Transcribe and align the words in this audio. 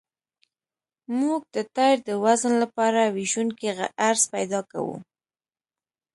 موږ 1.19 1.41
د 1.55 1.57
ټایر 1.75 1.97
د 2.09 2.11
وزن 2.23 2.53
لپاره 2.63 3.01
ویشونکی 3.15 3.67
عرض 4.07 4.23
پیدا 4.33 4.59
کوو 4.71 4.95